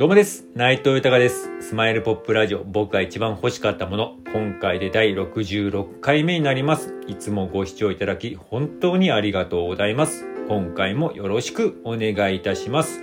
[0.00, 0.46] どうもです。
[0.54, 1.50] 内藤豊です。
[1.60, 6.94] スマイルポップラジオ、僕が一番欲しかったもの、今回で第66回目になります。
[7.06, 10.24] いつもご視聴いただき、本当にありがとうございます。
[10.48, 13.02] 今回もよろしくお願いいたします。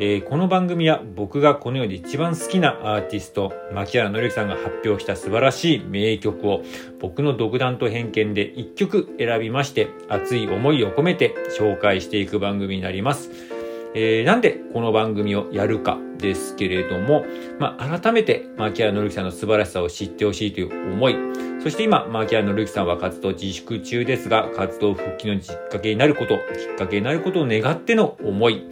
[0.00, 6.62] えーこの番組は僕がこの世で一番好きなアーティスト、牧原紀之さんが発表した素晴らしい名曲を
[6.98, 13.47] 僕の独断と偏見で一曲選びまして、熱い思いを込めて紹介していく番組になります。
[14.00, 17.24] えーなんでこの番組をやるかですけれども、
[17.58, 21.16] まあ、改めて牧原紀之さんの素晴らしさを知ってほしいという思い、
[21.60, 28.62] そして今、牧原紀之さんは活動自粛中ですが、活動復帰のきっかけになること、きっかけになることを願っての思い、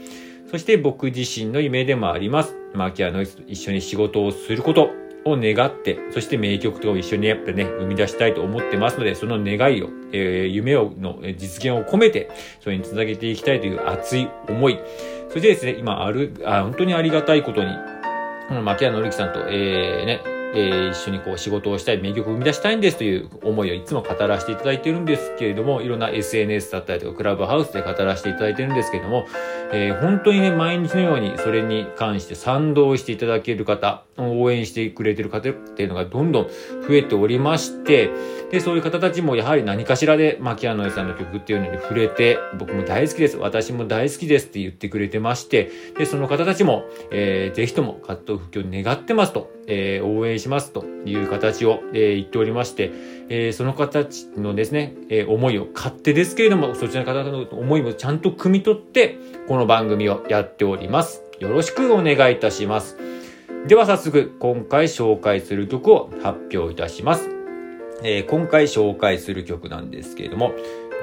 [0.49, 2.55] そして僕自身の夢でもあります。
[2.75, 4.91] 牧原紀之と一緒に仕事をすること
[5.25, 14.79] を願って、そして名曲と一緒にやっぱね、生み出したいと思ってますので、その願いを、えー夢をの実現を込めて、それにつなげていきたいという熱い思い。
[15.37, 17.69] そしてですね、今ある、あ本当にありがたいことに、
[18.49, 20.23] この牧原紀之さんと、えーね、
[20.55, 29.27] えー一緒にこう仕事をしたい、名曲を生み出したいんですという思いをいつも語らせていただいているんですけれども、いろんな SNS だったりとか、クラブハウスで語らせていただいてるんですけれども、
[29.73, 38.11] えー本当にね、毎日のようにそれに関して賛同していただける方、応援してくれてる方っていうのがどんどん増えておりまして、
[38.51, 52.93] で、そういう方たちもやはり何かしらで牧原紀之さんの曲っていうのに触れて、僕も大好きです、私も大好きですって言ってくれてまして、で、その方たちも、えーぜひとも活動復帰を願ってますと、えー応援しますという形を、えー言っておりまして、
[53.29, 61.23] えーその方たちのですね、えー思いを勝手ですけれども、そちらの方の思いもちゃんと汲み取って、この番組をやっております。
[61.39, 62.97] よろしくお願いいたします。
[63.67, 67.29] では早速、今回紹介する曲を発表いたします。
[68.03, 70.53] えー今回紹介する曲なんですけれども、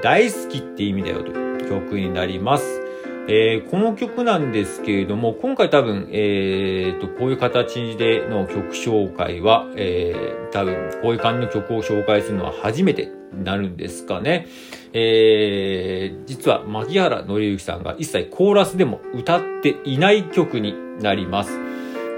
[0.01, 2.82] 大好きって意味だよという曲になります。
[3.27, 14.47] えーこの曲なんですけれども、今回多分、えーと、こういう形での曲紹介は、えー多分、こういう感じの曲を紹介するのは初めてになるんですかね。
[14.91, 21.57] えー実は、牧原紀之さんが一切コーラスでも歌っていない曲になります。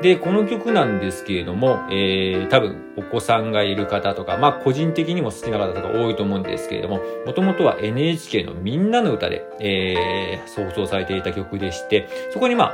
[0.01, 12.73] で、この曲なんですけれども、えー、多分お子さんがいる方とか、まあ個人的にも好きな方とか多いと思うんですけれども、もともとは NHK のみんなの歌で、えー、放送されていた曲でして、そこにまあ、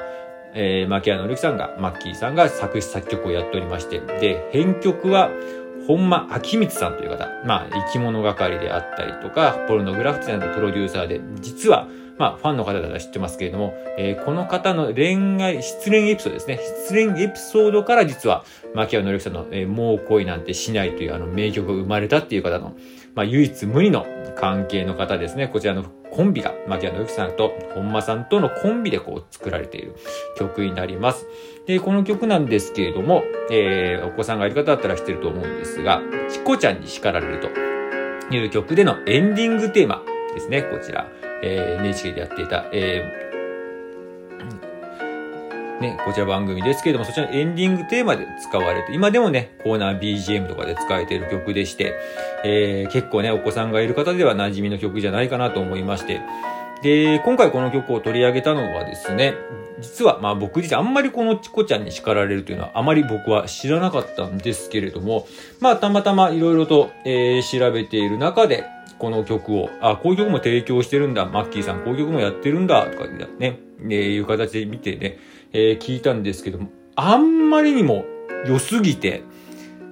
[0.54, 5.30] えー、牧原紀之さんが、マッキーさんが作詞作曲をやっておりまして、で、編曲は、
[5.88, 11.88] 本間明光さんという方、まあ、生き物係であったりとか、ポルノグラフィティのプロデューサーで、実は、
[12.22, 16.60] まあ、ファンの方だったら知ってますけれども、えーこの方の恋愛、失恋エピソードですね。
[16.86, 18.46] 失恋エピソードから実は、
[18.76, 22.76] 牧原紀之さんの、えーもう恋なんてしないというあの名曲が生まれたっていう方の、
[23.16, 24.06] まあ、唯一無二の
[24.36, 25.48] 関係の方ですね。
[25.48, 29.96] こちらのコンビが、牧原紀之さんと本間さんとのコンビでこう作られている
[30.38, 31.26] 曲になります。
[31.66, 40.04] で、この曲なんですけれども、えーお子さんがいる方だったら知ってると思うんですが、チコちゃんに叱られるという曲でのエンディングテーマ
[40.36, 41.08] ですね、こちら。
[41.44, 43.32] えー NHK でやっていた、えー
[45.82, 51.96] ね、こちら番組ですけれども、そちらのエンディングテーマで使われて、今でもね、コーナー BGM とかで使われている曲でして、
[52.46, 56.22] えー結構ね、お子さんがいる方では馴染みの曲じゃないかなと思いまして、
[56.84, 59.34] で、今回この曲を取り上げたのはですね、
[59.82, 65.28] 実はまあ僕自身あんまりこのチコちゃんに叱られるというのはあまり僕は知らなかったんですけれども、
[65.60, 68.66] まあたまたまいろいろと、えー調べている中で、
[69.02, 75.18] この曲を、あ、こういう曲も提供してるんだ、マッキーさんこういう曲もやってるんだ、とかね、えいう形で見てね、
[75.54, 78.06] えー聞いたんですけども、あんまりにも
[78.46, 79.24] 良すぎて、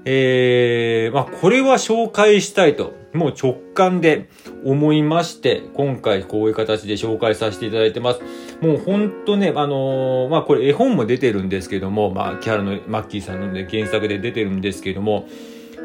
[0.06, 4.30] えー、まあこれは紹介したいと、もう直感で
[4.64, 8.22] 思いまして、今回こういう形で紹介させていただいてます。
[8.62, 15.28] もうほんとね、あのーまあこれ絵本も出てるんですけども、まあキャラのマッキーさんのね、原作で出てるんですけども、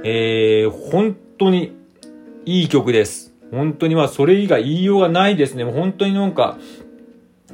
[0.03, 1.84] えー、本当に
[2.47, 3.33] いい曲です。
[3.51, 5.65] 本当にまあそれ以外言いようがないですね。
[5.65, 6.59] もう本当になんか、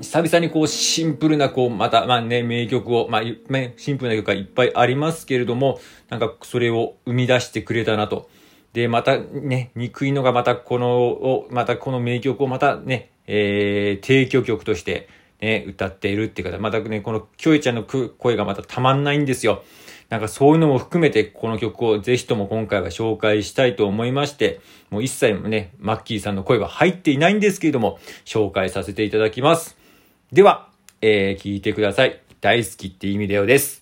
[0.00, 3.22] 久々にこうシンプルなこうまたまあね名曲をまあ
[3.76, 5.78] シンプルな曲がいっぱいありますけれども
[6.08, 8.31] なんかそれを生み出してくれたなと。
[8.72, 15.08] でまたね憎いのがまたこのをまたこの名曲をまたね、えー、提供曲として
[15.40, 19.64] ね歌っているっていう方またねこのキョエちゃんの声がまたたまんないんですよ。
[20.11, 24.61] なんかそういうのも含めてこの曲をぜひとも今回は紹介したいと思いまして、
[24.91, 29.79] もう一切ね、マッキーさんの声は入っていないんですけれども、紹介させていただきます。
[30.33, 30.69] では、
[31.01, 32.21] えー、聞いてください。
[32.41, 33.80] 大好きって意味だよです。